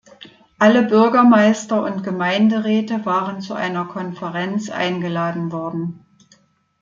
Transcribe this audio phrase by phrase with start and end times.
[0.57, 6.03] Alle Bürgermeister und Gemeinderäte waren zu einer Konferenz eingeladen worden.